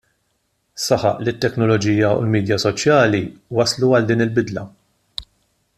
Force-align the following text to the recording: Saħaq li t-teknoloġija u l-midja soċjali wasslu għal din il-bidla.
Saħaq 0.85 1.19
li 1.25 1.33
t-teknoloġija 1.35 2.09
u 2.21 2.23
l-midja 2.23 2.59
soċjali 2.65 3.21
wasslu 3.59 3.91
għal 3.99 4.09
din 4.13 4.27
il-bidla. 4.27 4.65